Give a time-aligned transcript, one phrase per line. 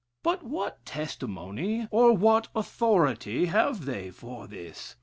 [0.23, 4.95] But what testimony or what authority have they for this?